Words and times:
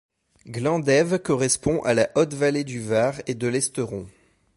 Glandèves 0.47 1.19
correspond 1.21 1.83
à 1.83 1.93
la 1.93 2.09
haute 2.15 2.33
vallée 2.33 2.63
du 2.63 2.81
Var 2.81 3.21
et 3.27 3.35
de 3.35 3.45
l'Estéron. 3.47 4.07